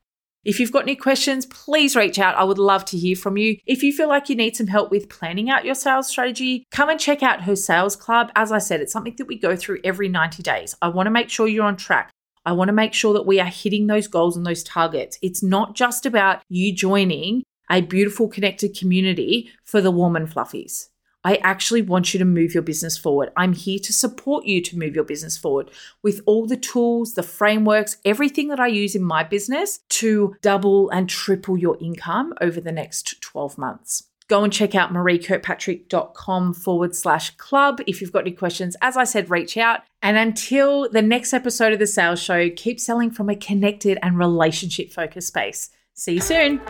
If 0.45 0.59
you've 0.59 0.71
got 0.71 0.83
any 0.83 0.95
questions, 0.95 1.45
please 1.45 1.95
reach 1.95 2.17
out. 2.17 2.35
I 2.35 2.45
would 2.45 2.57
love 2.57 2.85
to 2.85 2.97
hear 2.97 3.15
from 3.15 3.35
you. 3.35 3.57
If 3.65 3.83
you 3.83 3.91
feel 3.91 4.07
like 4.07 4.29
you 4.29 4.35
need 4.35 4.55
some 4.55 4.67
help 4.67 4.89
with 4.89 5.09
planning 5.09 5.49
out 5.49 5.65
your 5.65 5.75
sales 5.75 6.07
strategy, 6.07 6.63
come 6.71 6.89
and 6.89 6.99
check 6.99 7.21
out 7.21 7.43
her 7.43 7.57
sales 7.57 7.95
club. 7.95 8.31
As 8.35 8.51
I 8.51 8.57
said, 8.59 8.79
it's 8.79 8.93
something 8.93 9.15
that 9.17 9.27
we 9.27 9.37
go 9.37 9.55
through 9.57 9.79
every 9.83 10.07
90 10.07 10.41
days. 10.41 10.75
I 10.81 10.87
want 10.87 11.07
to 11.07 11.11
make 11.11 11.29
sure 11.29 11.47
you're 11.47 11.65
on 11.65 11.75
track. 11.75 12.11
I 12.45 12.53
want 12.53 12.69
to 12.69 12.73
make 12.73 12.93
sure 12.93 13.13
that 13.13 13.25
we 13.25 13.39
are 13.39 13.45
hitting 13.45 13.87
those 13.87 14.07
goals 14.07 14.37
and 14.37 14.45
those 14.45 14.63
targets. 14.63 15.17
It's 15.21 15.43
not 15.43 15.75
just 15.75 16.05
about 16.05 16.41
you 16.49 16.73
joining 16.73 17.43
a 17.69 17.81
beautiful 17.81 18.27
connected 18.27 18.77
community 18.77 19.51
for 19.63 19.81
the 19.81 19.91
warm 19.91 20.15
and 20.15 20.27
fluffies. 20.27 20.87
I 21.23 21.35
actually 21.43 21.81
want 21.81 22.13
you 22.13 22.17
to 22.19 22.25
move 22.25 22.53
your 22.53 22.63
business 22.63 22.97
forward. 22.97 23.29
I'm 23.35 23.53
here 23.53 23.79
to 23.79 23.91
support 23.91 24.45
you 24.45 24.61
to 24.61 24.77
move 24.77 24.95
your 24.95 25.03
business 25.03 25.37
forward 25.37 25.69
with 26.01 26.21
all 26.25 26.47
the 26.47 26.55
tools, 26.55 27.13
the 27.13 27.23
frameworks, 27.23 27.97
everything 28.05 28.47
that 28.47 28.59
I 28.59 28.67
use 28.67 28.95
in 28.95 29.03
my 29.03 29.23
business 29.23 29.79
to 29.89 30.35
double 30.41 30.89
and 30.89 31.09
triple 31.09 31.57
your 31.57 31.77
income 31.81 32.33
over 32.39 32.61
the 32.61 32.71
next 32.71 33.21
12 33.21 33.57
months 33.57 34.08
go 34.29 34.43
and 34.43 34.53
check 34.53 34.75
out 34.75 34.93
mareekirkpatrick.com 34.93 36.53
forward 36.53 36.95
slash 36.95 37.31
club. 37.31 37.81
If 37.87 37.99
you've 37.99 38.13
got 38.13 38.19
any 38.19 38.31
questions, 38.31 38.77
as 38.81 38.95
I 38.95 39.03
said, 39.03 39.29
reach 39.29 39.57
out. 39.57 39.81
And 40.01 40.15
until 40.15 40.87
the 40.89 41.01
next 41.01 41.33
episode 41.33 41.73
of 41.73 41.79
the 41.79 41.87
sales 41.87 42.21
show, 42.21 42.49
keep 42.55 42.79
selling 42.79 43.11
from 43.11 43.29
a 43.29 43.35
connected 43.35 43.97
and 44.01 44.17
relationship 44.17 44.93
focused 44.93 45.27
space. 45.27 45.71
See 45.95 46.13
you 46.13 46.21
soon. 46.21 46.61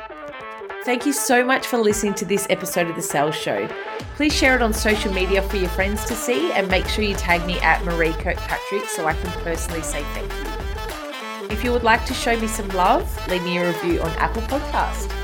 Thank 0.86 1.06
you 1.06 1.12
so 1.12 1.44
much 1.46 1.68
for 1.68 1.78
listening 1.78 2.14
to 2.16 2.26
this 2.26 2.48
episode 2.50 2.90
of 2.90 2.96
The 2.96 3.02
Sales 3.02 3.36
Show. 3.36 3.68
Please 4.16 4.34
share 4.34 4.56
it 4.56 4.62
on 4.62 4.74
social 4.74 5.14
media 5.14 5.42
for 5.42 5.58
your 5.58 5.70
friends 5.70 6.06
to 6.06 6.16
see 6.16 6.52
and 6.54 6.70
make 6.70 6.88
sure 6.88 7.04
you 7.04 7.16
tag 7.16 7.46
me 7.46 7.60
at 7.60 7.82
Maree 7.84 8.14
Kirkpatrick 8.14 8.86
so 8.86 9.06
I 9.06 9.14
can 9.14 9.30
personally 9.44 9.84
say 9.84 10.02
thank 10.14 10.32
you. 10.32 11.50
If 11.54 11.64
you 11.64 11.74
would 11.74 11.84
like 11.84 12.06
to 12.06 12.14
show 12.14 12.40
me 12.40 12.48
some 12.48 12.70
love, 12.70 13.28
leave 13.28 13.44
me 13.44 13.58
a 13.58 13.68
review 13.68 14.02
on 14.02 14.10
Apple 14.12 14.44
Podcast. 14.44 15.19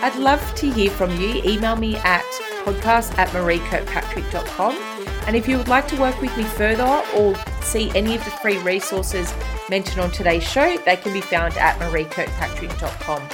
I'd 0.00 0.16
love 0.16 0.54
to 0.56 0.70
hear 0.70 0.90
from 0.90 1.10
you. 1.20 1.42
Email 1.44 1.76
me 1.76 1.96
at 1.96 2.24
podcast 2.64 3.16
at 3.18 3.28
mareekirkpatrick.com. 3.28 4.74
And 5.26 5.34
if 5.34 5.48
you 5.48 5.56
would 5.58 5.68
like 5.68 5.88
to 5.88 6.00
work 6.00 6.20
with 6.20 6.36
me 6.36 6.44
further 6.44 7.02
or 7.16 7.34
see 7.62 7.90
any 7.96 8.14
of 8.14 8.24
the 8.24 8.30
free 8.30 8.58
resources 8.58 9.32
mentioned 9.68 10.00
on 10.00 10.10
today's 10.10 10.44
show, 10.44 10.76
they 10.84 10.96
can 10.96 11.12
be 11.12 11.20
found 11.20 11.56
at 11.56 11.78
mareekirkpatrick.com. 11.80 13.28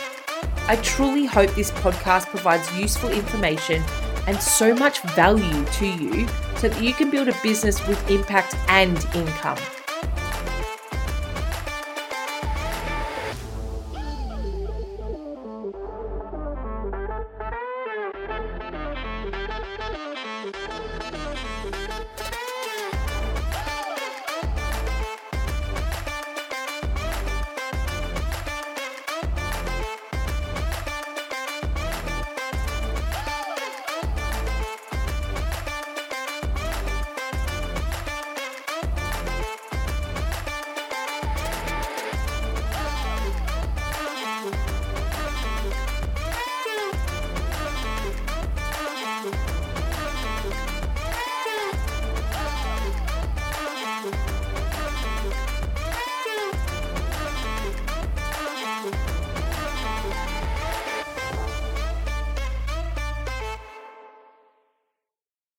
I 0.68 0.76
truly 0.76 1.26
hope 1.26 1.54
this 1.54 1.70
podcast 1.72 2.26
provides 2.26 2.72
useful 2.76 3.10
information 3.10 3.82
and 4.26 4.40
so 4.40 4.74
much 4.74 5.00
value 5.14 5.64
to 5.64 5.86
you 5.86 6.28
so 6.56 6.68
that 6.68 6.82
you 6.82 6.94
can 6.94 7.10
build 7.10 7.28
a 7.28 7.34
business 7.42 7.84
with 7.86 8.10
impact 8.10 8.54
and 8.68 8.96
income. 9.14 9.58